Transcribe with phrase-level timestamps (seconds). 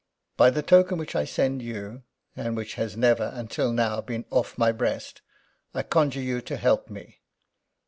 [0.35, 2.01] "By the token which I send you,
[2.35, 5.21] and which has never, until now, been off my breast,
[5.75, 7.21] I conjure you to help me.